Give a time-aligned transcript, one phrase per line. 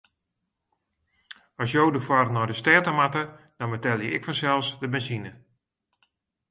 [1.61, 3.23] As jo derfoar nei de stêd ta moatte,
[3.57, 5.31] dan betelje ik fansels de benzine.